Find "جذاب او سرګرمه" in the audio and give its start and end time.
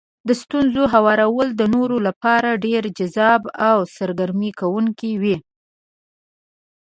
2.97-4.49